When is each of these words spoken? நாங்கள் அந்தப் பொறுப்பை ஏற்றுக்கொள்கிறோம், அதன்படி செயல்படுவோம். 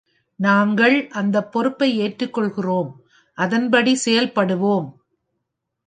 நாங்கள் 0.39 1.07
அந்தப் 1.11 1.51
பொறுப்பை 1.51 1.89
ஏற்றுக்கொள்கிறோம், 2.01 2.91
அதன்படி 3.37 3.97
செயல்படுவோம். 4.05 4.89